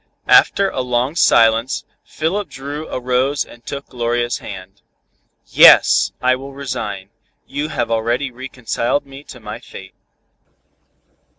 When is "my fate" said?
9.39-9.93